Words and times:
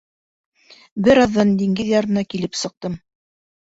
Бер 1.07 1.21
аҙҙан 1.25 1.53
диңгеҙ 1.61 1.91
ярына 1.93 2.25
килеп 2.33 2.59
сыҡтым. 2.65 2.97